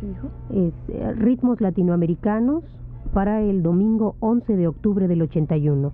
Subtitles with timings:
[0.00, 0.28] ¿Qué dijo?
[0.50, 2.64] Es eh, Ritmos Latinoamericanos
[3.12, 5.92] para el domingo 11 de octubre del 81.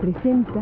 [0.00, 0.60] Presenta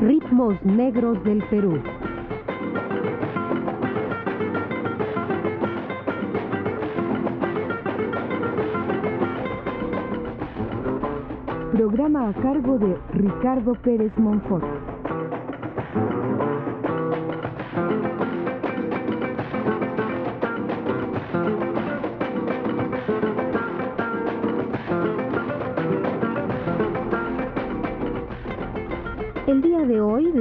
[0.00, 1.80] Ritmos Negros del Perú.
[11.72, 14.85] programa a cargo de Ricardo Pérez Monfort.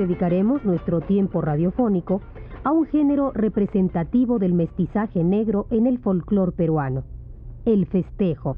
[0.06, 2.22] Dedicaremos nuestro tiempo radiofónico
[2.64, 7.04] a un género representativo del mestizaje negro en el folclor peruano,
[7.66, 8.56] el festejo.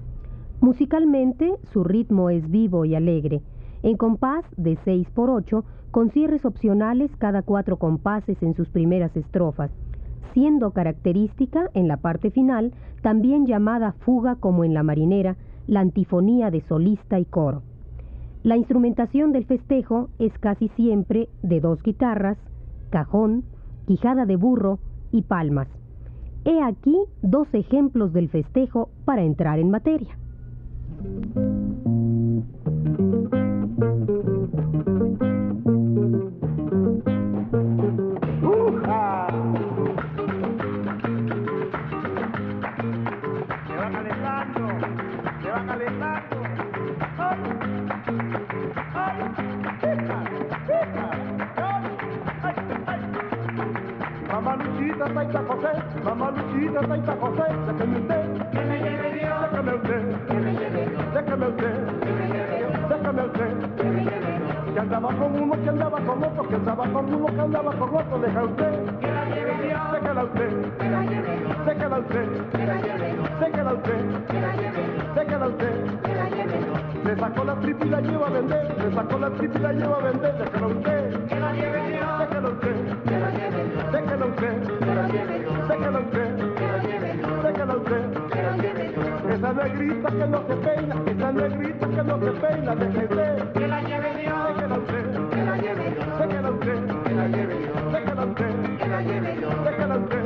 [0.59, 3.42] Musicalmente, su ritmo es vivo y alegre,
[3.81, 9.16] en compás de 6 por 8, con cierres opcionales cada cuatro compases en sus primeras
[9.16, 9.72] estrofas,
[10.34, 16.52] siendo característica en la parte final, también llamada fuga como en la marinera, la antifonía
[16.52, 17.61] de solista y coro.
[18.48, 22.38] La instrumentación del festejo es casi siempre de dos guitarras,
[22.92, 23.44] cajón,
[23.88, 24.80] quijada de burro
[25.12, 25.67] y palmas.
[26.45, 30.17] He aquí dos ejemplos del festejo para entrar en materia.
[54.97, 55.69] Luchita, Taita José,
[56.03, 60.85] mamá Luchita, Taita José, déjeme usted, que me lleve Dios, déjame usted, que me lleve
[60.87, 65.09] Dios, déjame usted, que me lleve Dios, déjame usted, que me lleve Dios, que andaba
[65.13, 68.43] con uno, que andaba con otro, que andaba con uno, que andaba con otro, deja
[68.43, 72.75] usted, que la lleve Dios, déjala usted, que la lleve Dios, déjala usted, que la
[72.81, 77.15] lleve Dios, déjala usted, que la lleve Dios, déjala usted, que la lleve Dios, le
[77.17, 79.95] sacó la tripa y la lleva a vender, le sacó la tripa y la lleva
[79.95, 81.86] a vender, déjala usted, que la lleve Dios,
[89.67, 94.16] negrita que no se peina, esa negrita que no se peina, déjese, que la lleve
[94.22, 98.77] Dios, déjala usted, que la lleve Dios, déjala usted, que la lleve Dios, déjala usted,
[98.77, 100.17] que la lleve Dios, déjala usted,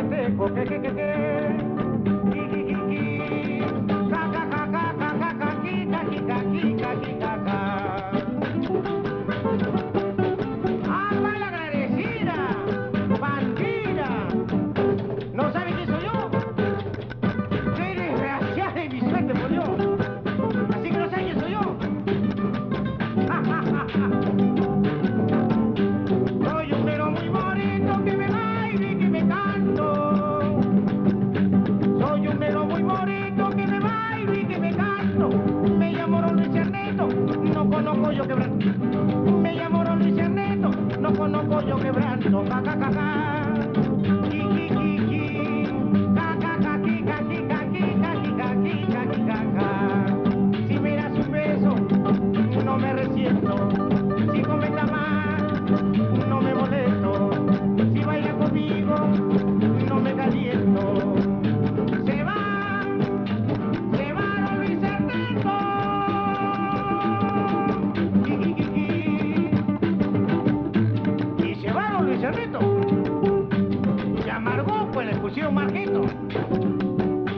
[0.00, 1.29] pendejo, que, que, que, que.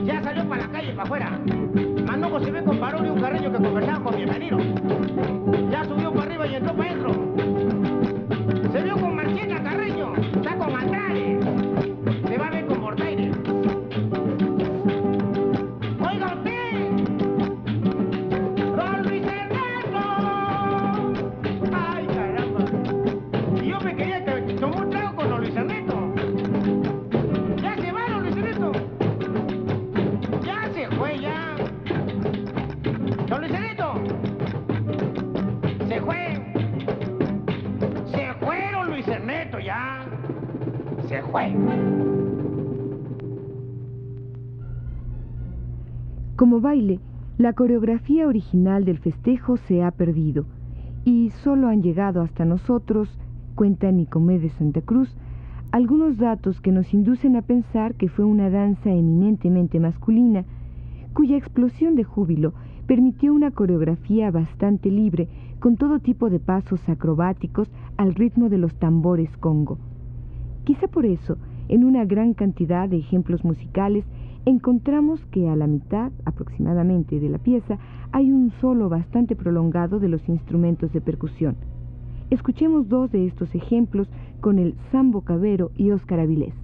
[0.05, 1.42] Ya salió para la calle, para afuera.
[46.53, 46.99] último baile,
[47.39, 50.45] la coreografía original del festejo se ha perdido
[51.03, 53.09] y solo han llegado hasta nosotros,
[53.55, 55.09] cuenta Nicomé de Santa Cruz,
[55.71, 60.45] algunos datos que nos inducen a pensar que fue una danza eminentemente masculina,
[61.13, 62.53] cuya explosión de júbilo
[62.85, 65.27] permitió una coreografía bastante libre,
[65.59, 67.67] con todo tipo de pasos acrobáticos
[67.97, 69.79] al ritmo de los tambores congo.
[70.65, 74.05] Quizá por eso, en una gran cantidad de ejemplos musicales,
[74.45, 77.77] encontramos que a la mitad aproximadamente de la pieza
[78.11, 81.55] hay un solo bastante prolongado de los instrumentos de percusión.
[82.29, 84.07] Escuchemos dos de estos ejemplos
[84.41, 86.62] con el Sambo Cabero y Óscar Avilés.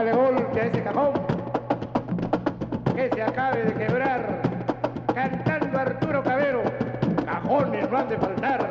[0.00, 1.12] Dale golpe a ese cajón.
[2.96, 4.40] Que se acabe de quebrar.
[5.14, 6.62] Cantando Arturo Cabero.
[7.26, 8.69] Cajones no han de faltar.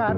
[0.00, 0.16] Llegar.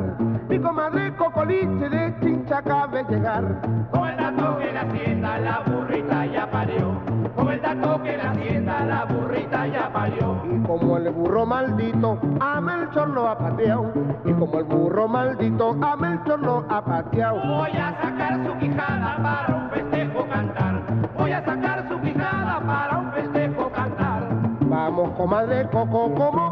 [0.49, 3.45] Mi comadre Cocoliche de Chincha cabe llegar.
[3.91, 6.93] Con el dato que la hacienda la burrita ya parió.
[7.35, 10.43] Con el dato que la hacienda la burrita ya parió.
[10.45, 13.93] Y como el burro maldito a Melchor lo ha pateado.
[14.25, 17.41] Y como el burro maldito a Melchor lo ha pateado.
[17.45, 20.83] Voy a sacar su quijada para un festejo cantar.
[21.19, 24.23] Voy a sacar su quijada para un festejo cantar.
[24.61, 26.52] Vamos, comadre Coco, ¿cómo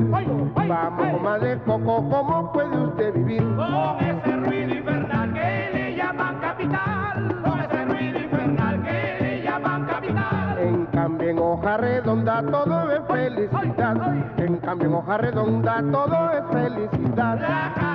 [0.00, 0.10] vivir?
[0.10, 1.12] Vamos, ay.
[1.12, 3.42] comadre Coco, ¿cómo puede usted vivir?
[3.42, 7.42] Con ese ruido infernal que le llaman capital.
[7.42, 10.58] Con ese ruido infernal que le llaman capital.
[10.58, 14.14] En cambio en hoja redonda todo es felicidad.
[14.38, 17.93] En cambio en hoja redonda todo es felicidad.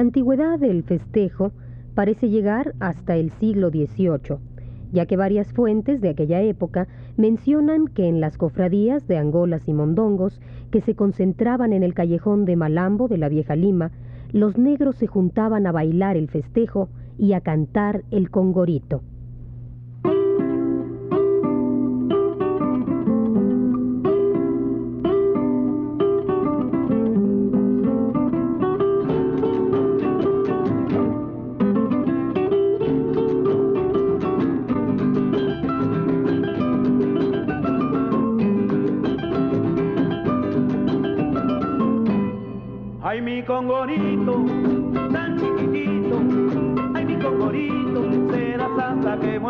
[0.00, 1.52] La antigüedad del festejo
[1.94, 4.38] parece llegar hasta el siglo XVIII,
[4.92, 6.88] ya que varias fuentes de aquella época
[7.18, 10.40] mencionan que en las cofradías de Angolas y Mondongos,
[10.70, 13.90] que se concentraban en el callejón de Malambo de la vieja Lima,
[14.32, 16.88] los negros se juntaban a bailar el festejo
[17.18, 19.02] y a cantar el congorito.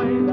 [0.01, 0.30] Santa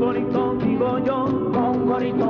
[0.00, 2.29] Congorito digo yo, Congorito,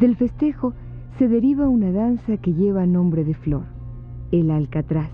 [0.00, 0.72] Del festejo
[1.18, 3.64] se deriva una danza que lleva nombre de flor,
[4.32, 5.10] el alcatraz.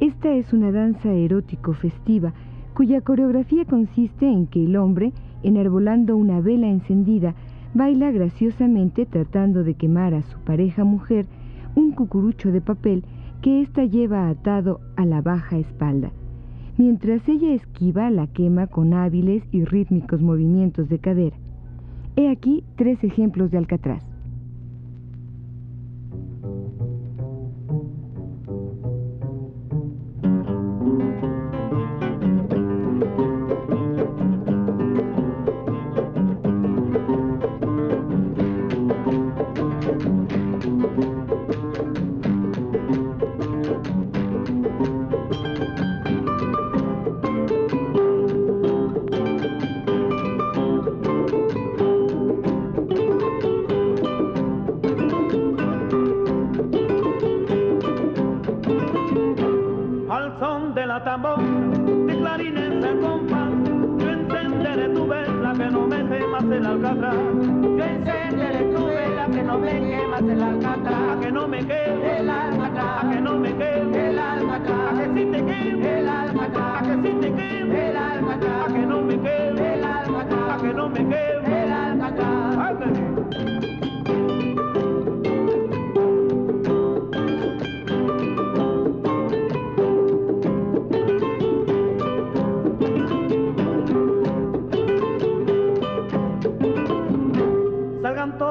[0.00, 2.32] Esta es una danza erótico-festiva
[2.72, 7.34] cuya coreografía consiste en que el hombre, enarbolando una vela encendida,
[7.74, 11.26] baila graciosamente tratando de quemar a su pareja mujer
[11.74, 13.04] un cucurucho de papel
[13.42, 16.10] que ésta lleva atado a la baja espalda,
[16.78, 21.36] mientras ella esquiva la quema con hábiles y rítmicos movimientos de cadera.
[22.20, 24.09] He aquí tres ejemplos de alcatraz.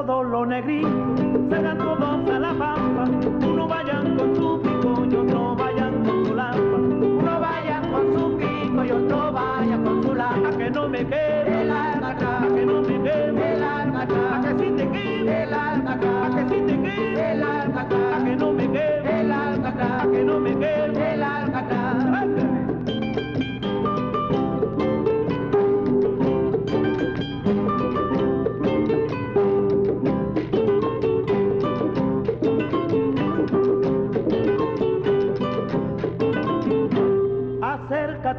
[0.00, 0.90] Salgan todos los negritos,
[1.50, 2.69] salgan todos a la pampa,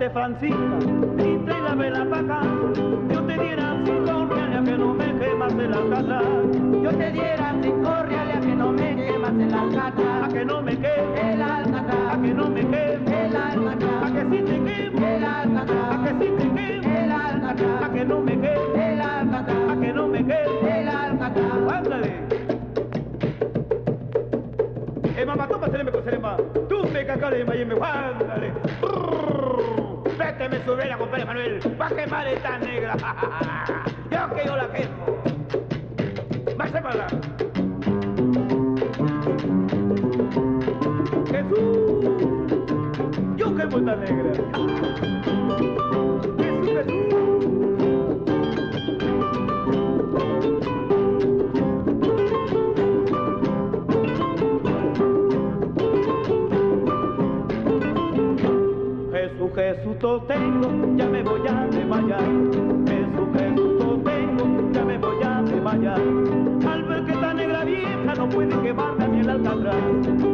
[0.01, 2.41] Acércate, Francisca, y trae la vela para acá.
[3.09, 6.23] Yo te diera cinco reales que no me quemas el alcatraz.
[6.81, 10.33] Yo te diera cinco reales a que no me quemas el A alcatraz.
[10.33, 14.21] que no me quede, El a alcatraz, que no me quede, el a alcatraz, que
[14.21, 18.21] si te quede, el a alcatraz, que si te quede, el a alcatraz, que no
[18.21, 20.81] me quede, el a alcatraz, que no me quede.
[20.81, 21.73] el alcatraz.
[21.75, 22.13] Ándale.
[25.15, 26.37] Eh, mamá, toma serema con serema.
[26.67, 28.50] Tú me cacale, mayeme, ándale.
[30.41, 31.59] Vete, me sube la compadre Manuel.
[31.77, 32.97] Pa' quemar esta negra.
[34.11, 35.23] Yo que yo la quemo.
[36.57, 37.07] Más para
[41.27, 42.05] Jesús.
[43.37, 44.33] Yo quemo esta negra.
[46.39, 47.30] Jesús, Jesús.
[60.01, 62.23] Todo tengo, ya me voy a desmayar.
[62.87, 66.01] Jesús, todo tengo, ya me voy a desmayar.
[66.67, 69.75] Al ver que esta negra vieja no puede quemarme a mí el alcatraz.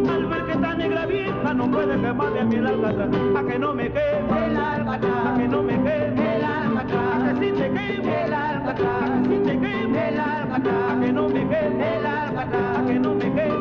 [0.10, 3.10] Al ver que esta negra vieja no puede quemarme a mí el alcatraz.
[3.36, 7.38] A que no me quede, El a alcatraz, que no me quede, el a alcatraz,
[7.38, 10.08] si te a que si te quede, el a alcatraz, a que no me quede,
[10.08, 13.57] el alcatraz, a que no me quede, el alcatraz, a que no me quede,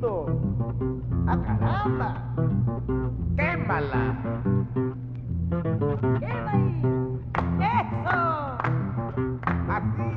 [0.00, 0.26] bonito.
[1.26, 2.14] ¡A ¡Ah, caramba!
[3.36, 4.16] ¡Quémala!
[6.20, 6.82] ¡Quema ahí!
[7.60, 8.18] ¡Eso!
[9.68, 10.08] Así.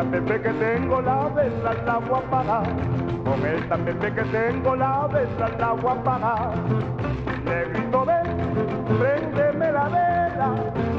[0.00, 2.62] tapete que tengo la vela al agua para.
[3.22, 6.52] Con el tapete que tengo la vela al agua para.
[7.44, 8.26] Le grito ven,
[8.98, 10.89] préndeme la vela.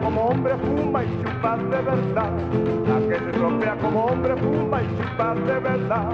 [0.00, 2.30] como hombre fuma y chupa de verdad.
[2.88, 6.06] La que se tropea como hombre fuma y chupa de verdad.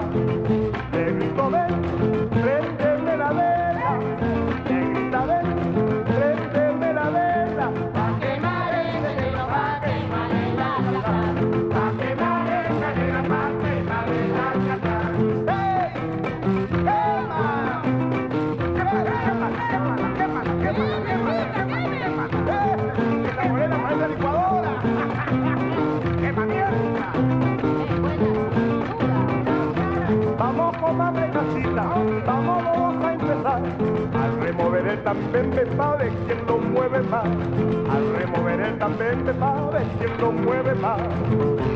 [40.01, 41.72] el mueve más.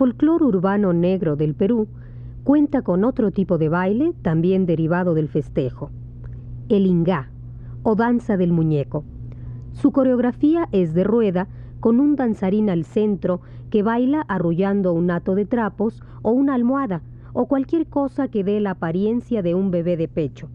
[0.00, 1.86] Folclore urbano negro del Perú
[2.42, 5.90] cuenta con otro tipo de baile también derivado del festejo,
[6.70, 7.30] el ingá
[7.82, 9.04] o danza del muñeco.
[9.72, 11.48] Su coreografía es de rueda
[11.80, 17.02] con un danzarín al centro que baila arrullando un hato de trapos o una almohada
[17.34, 20.48] o cualquier cosa que dé la apariencia de un bebé de pecho.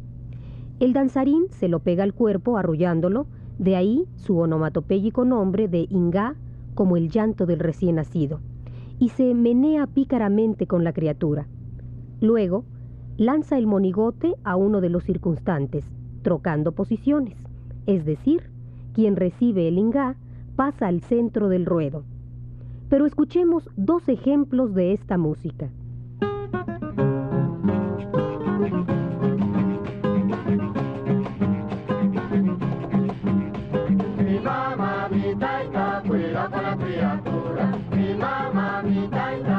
[0.79, 3.27] El danzarín se lo pega al cuerpo arrullándolo,
[3.60, 6.34] de ahí su onomatopéyico nombre de ingá
[6.73, 8.39] como el llanto del recién nacido,
[8.99, 11.47] y se menea pícaramente con la criatura.
[12.21, 12.65] Luego,
[13.17, 15.86] lanza el monigote a uno de los circunstantes,
[16.21, 17.38] trocando posiciones,
[17.86, 18.49] es decir,
[18.93, 20.15] quien recibe el ingá
[20.55, 22.03] pasa al centro del ruedo.
[22.89, 25.69] Pero escuchemos dos ejemplos de esta música.
[35.12, 35.36] Mi
[36.77, 37.35] mi
[38.26, 38.86] cuida con la criatura.
[38.86, 39.55] Mi mamá,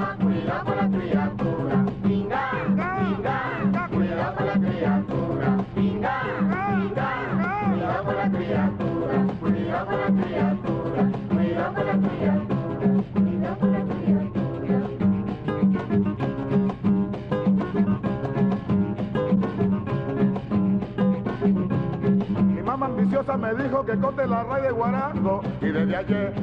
[23.17, 25.43] ambiciosa me dijo que corte la raíz de guarango.
[25.61, 26.35] Y desde ayer,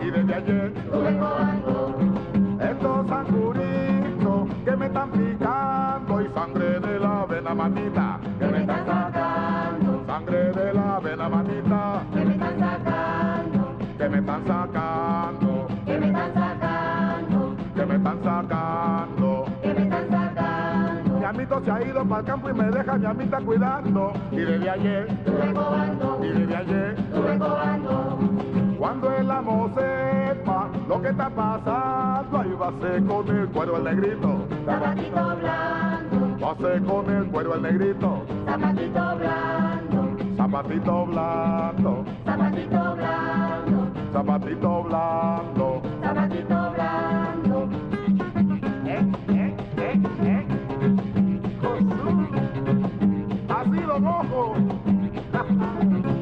[0.00, 0.72] y desde ayer,
[2.60, 6.20] estos sanguritos que me están picando.
[6.20, 12.02] Y sangre de la vena manita que me están sacando, sangre de la vena manita
[12.12, 15.09] que me están sacando, que me están sacando,
[21.64, 24.12] se ha ido para el campo y me deja mi amita cuidando.
[24.32, 25.08] Y desde ayer,
[26.22, 26.96] y desde ayer,
[28.78, 33.76] cuando el amo sepa lo que está pasando, ahí va a ser con el cuero
[33.76, 34.46] el negrito.
[34.64, 38.22] Zapatito blando, Va a ser con el cuero el negrito.
[38.46, 45.82] zapatito blando, Zapatito blando, zapatito blando, zapatito blando.
[46.02, 46.59] zapatito blando.
[54.02, 54.60] Así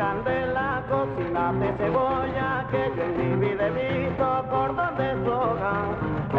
[0.00, 5.74] candela, cocinate cebolla, que yo en mi vida he visto por donde soga.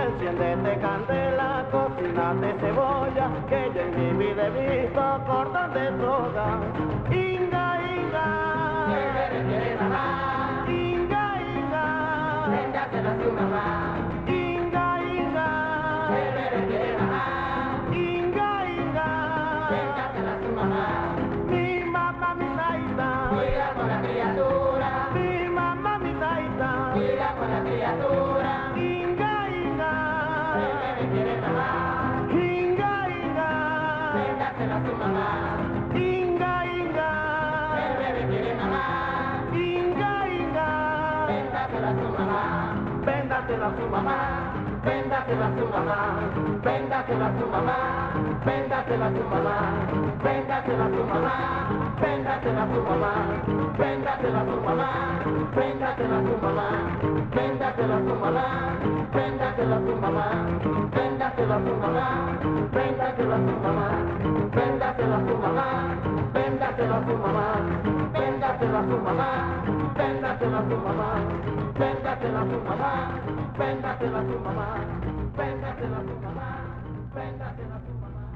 [0.04, 6.48] Enciéndete candela, cocinate cebolla, que yo en mi vida he visto por donde soga.
[7.12, 8.28] Inga, inga.
[10.68, 11.86] Inga, inga.
[12.50, 13.91] Venga, que la su mamá.
[43.62, 44.18] Véndasela a su mamá,
[44.82, 45.98] Véndasela a su mamá.
[46.64, 47.78] Véndasela a su mamá.
[48.44, 49.08] Véndasela a
[50.90, 51.36] su mamá.
[52.02, 53.12] Véndasela a su mamá.
[53.78, 54.40] Véndasela a su mamá.
[54.40, 54.88] Véndasela a su mamá.
[55.52, 56.66] Véndasela a su mamá.
[59.14, 59.78] Véndasela a su mamá.
[59.78, 60.28] Véndasela a su mamá.
[60.92, 62.08] Véndasela a su mamá.
[62.74, 63.78] Véndasela a su mamá.
[66.32, 66.38] Su
[66.72, 67.06] mamá.
[67.06, 68.11] Su mamá.
[68.52, 69.64] Véndasela a su mamá.
[69.98, 71.10] Véndasela a su mamá.
[71.80, 73.22] Véndasela a su mamá.
[73.58, 74.68] Véndasela a su mamá.
[75.38, 76.50] Véndasela a su mamá.
[77.16, 78.32] Véndasela a su mamá.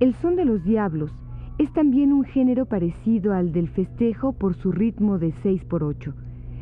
[0.00, 1.12] El son de los diablos
[1.58, 6.14] es también un género parecido al del festejo por su ritmo de 6 por 8.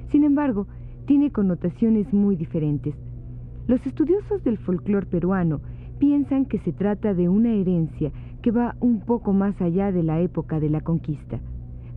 [0.08, 0.66] Sin embargo,
[1.06, 2.96] tiene connotaciones muy diferentes.
[3.68, 5.60] Los estudiosos del folclore peruano
[6.00, 8.10] piensan que se trata de una herencia
[8.42, 11.40] que va un poco más allá de la época de la conquista.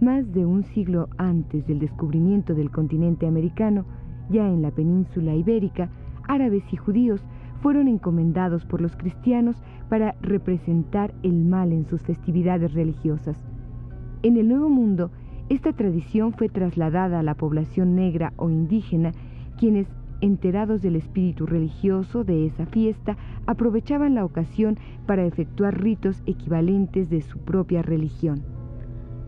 [0.02, 3.86] Más de un siglo antes del descubrimiento del continente americano,
[4.30, 5.90] ya en la península ibérica,
[6.28, 7.26] árabes y judíos
[7.62, 9.56] fueron encomendados por los cristianos
[9.90, 13.38] para representar el mal en sus festividades religiosas.
[14.22, 15.12] En el Nuevo Mundo,
[15.50, 19.12] esta tradición fue trasladada a la población negra o indígena,
[19.58, 19.88] quienes,
[20.24, 27.20] enterados del espíritu religioso de esa fiesta, aprovechaban la ocasión para efectuar ritos equivalentes de
[27.22, 28.42] su propia religión.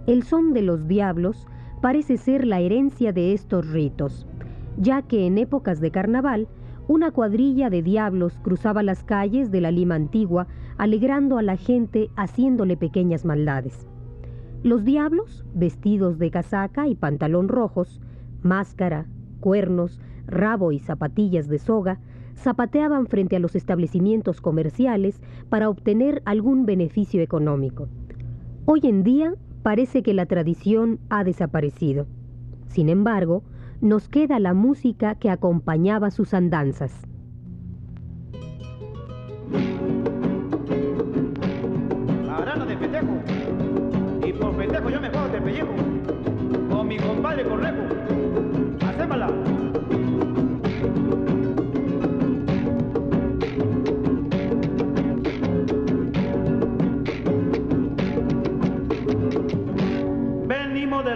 [0.08, 1.48] El son de los diablos
[1.82, 4.26] parece ser la herencia de estos ritos,
[4.78, 6.48] ya que en épocas de carnaval,
[6.88, 12.10] una cuadrilla de diablos cruzaba las calles de la Lima antigua, alegrando a la gente
[12.16, 13.86] haciéndole pequeñas maldades.
[14.64, 18.00] Los diablos, vestidos de casaca y pantalón rojos,
[18.44, 19.08] máscara,
[19.42, 22.00] cuernos, rabo y zapatillas de soga,
[22.36, 27.88] zapateaban frente a los establecimientos comerciales para obtener algún beneficio económico.
[28.66, 32.08] Hoy en día parece que la tradición ha desaparecido.
[32.68, 33.44] Sin embargo,
[33.82, 37.08] nos queda la música que acompañaba sus andanzas.
[44.26, 45.74] Y por yo me juego de pellejo.
[46.70, 47.95] Con mi compadre.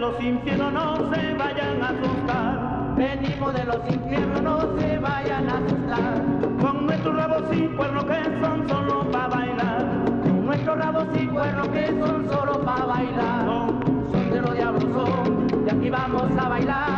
[0.09, 2.95] Los infiernos, no se vayan a asustar.
[2.95, 6.23] Venimos de los infiernos, no se vayan a asustar.
[6.59, 9.85] Con nuestros rabos y cuernos que son solo para bailar.
[10.23, 13.45] Con nuestros rabos y cuernos que son solo para bailar.
[13.45, 13.81] Son
[14.11, 16.88] Son de los diablos son, y aquí vamos a bailar.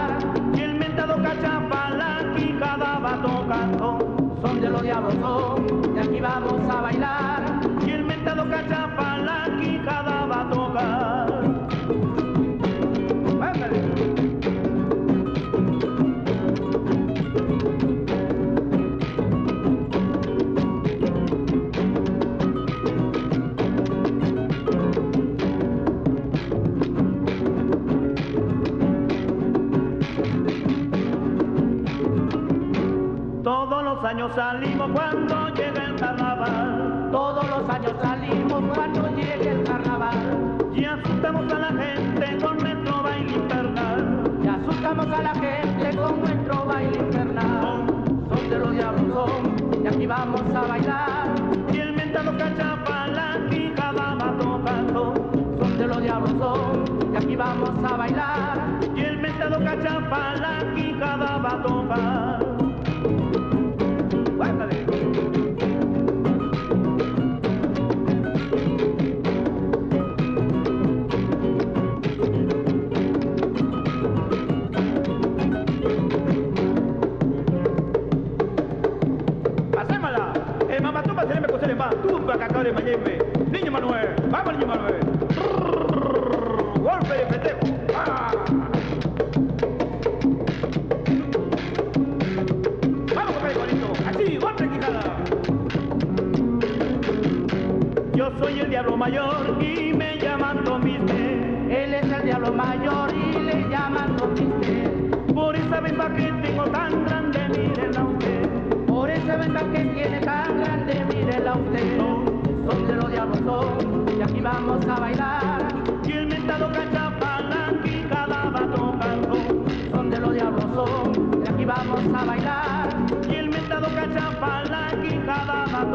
[34.12, 37.10] Años salimos cuando llega el carnaval.
[37.14, 40.58] Todos los años salimos cuando llegue el carnaval.
[40.76, 44.32] Y asustamos a la gente con nuestro baile infernal.
[44.44, 47.86] Y asustamos a la gente con nuestro baile infernal.
[48.28, 51.36] Son de los diablos son, y aquí vamos a bailar.
[51.72, 52.71] Y el mentado cachapala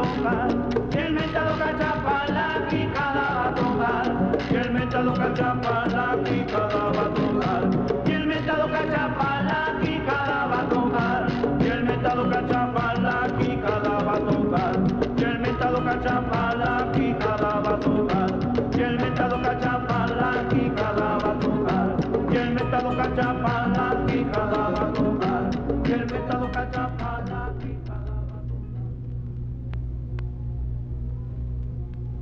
[0.07, 0.35] होगा
[0.95, 1.19] दिल
[1.81, 2.16] छापा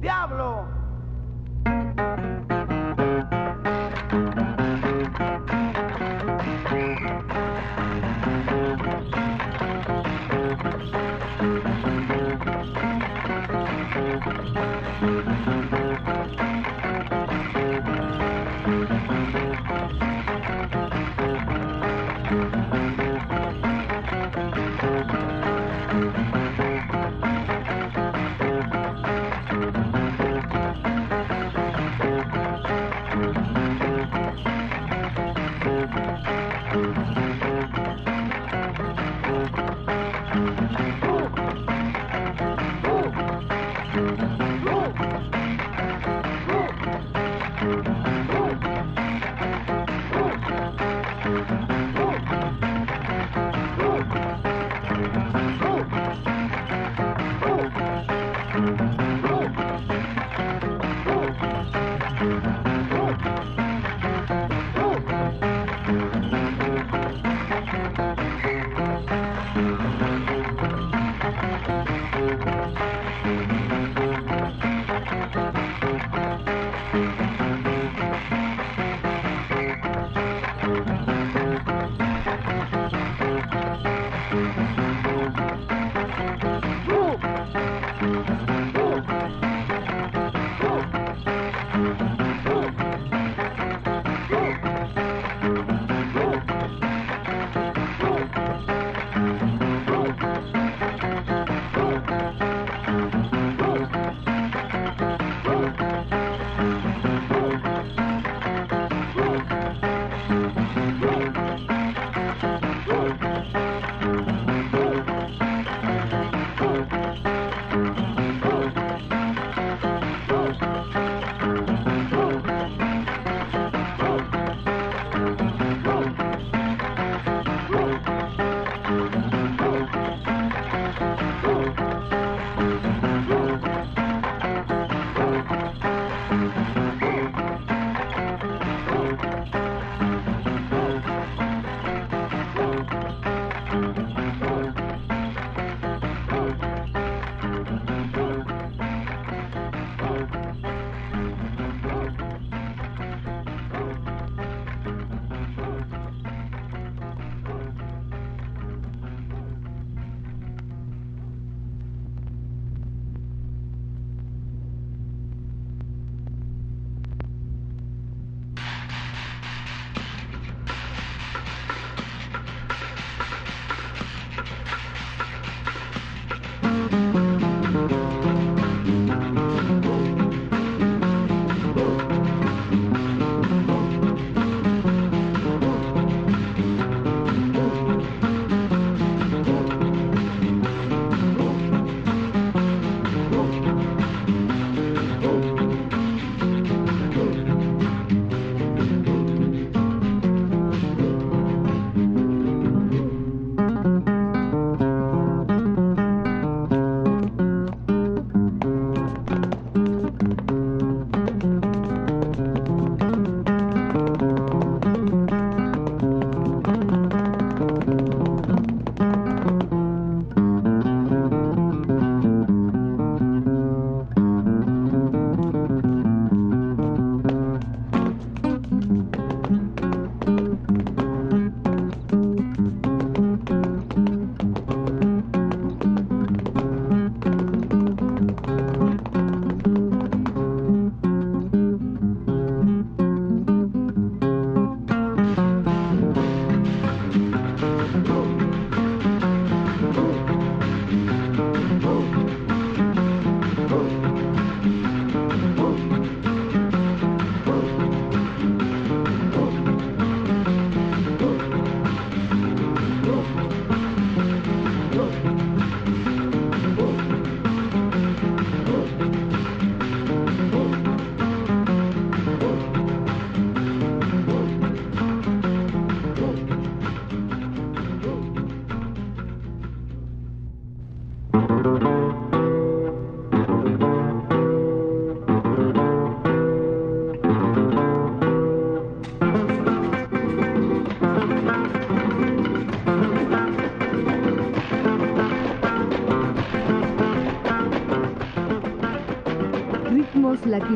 [0.04, 0.73] ¡Diablo!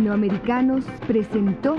[0.08, 1.76] Latinoamericanos presentó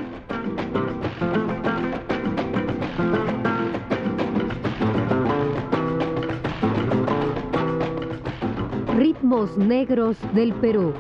[8.95, 10.93] Ritmos Negros del Perú.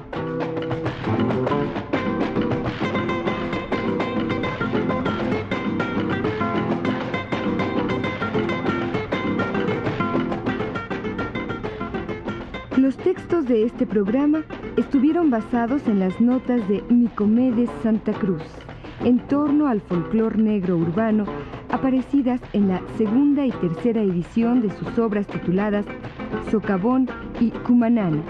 [12.75, 14.43] Los textos de este programa
[14.79, 18.43] estuvieron basados en las notas de Nicomedes Santa Cruz,
[19.03, 21.25] en torno al folclor negro urbano,
[21.69, 25.85] aparecidas en la segunda y tercera edición de sus obras tituladas
[26.49, 27.09] Socavón
[27.41, 28.23] y Cumanana.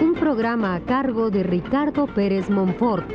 [0.00, 3.10] Un programa a cargo de Ricardo Pérez Monfort.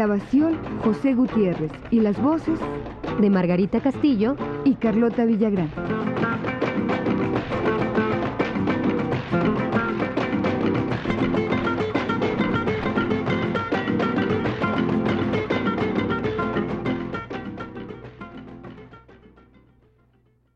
[0.00, 2.58] Grabación José Gutiérrez y las voces
[3.20, 4.34] de Margarita Castillo
[4.64, 5.99] y Carlota Villagrán.